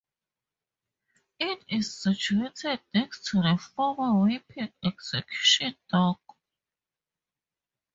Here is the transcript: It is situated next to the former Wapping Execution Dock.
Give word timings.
It 1.39 1.63
is 1.67 1.93
situated 1.95 2.79
next 2.91 3.25
to 3.27 3.41
the 3.43 3.59
former 3.75 4.19
Wapping 4.25 4.73
Execution 4.83 5.75
Dock. 5.91 6.19